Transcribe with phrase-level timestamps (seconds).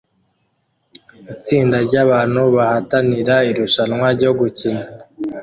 [1.33, 4.81] Itsinda ryabantu bahatanira Irushanwa ryo gukira